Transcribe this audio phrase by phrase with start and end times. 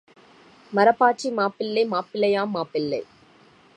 [0.73, 3.01] மரப்பாச்சி மாப்பிள்ளை மாப்பிள்ளையாம் மாப்பிள்ளை.